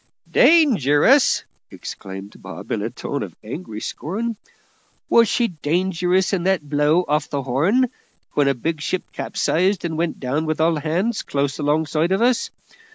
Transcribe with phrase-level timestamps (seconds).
[0.31, 4.35] "Dangerous!" exclaimed Bob, in a tone of angry scorn.
[5.09, 7.87] "Was she dangerous in that blow off the Horn,
[8.31, 12.49] when a big ship capsized and went down with all hands, close alongside of us?